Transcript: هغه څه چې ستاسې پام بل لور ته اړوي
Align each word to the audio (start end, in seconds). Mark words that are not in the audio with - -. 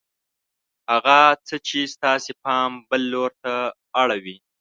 هغه 0.91 1.19
څه 1.47 1.55
چې 1.67 1.79
ستاسې 1.95 2.31
پام 2.43 2.71
بل 2.89 3.01
لور 3.11 3.31
ته 3.43 3.53
اړوي 4.01 4.37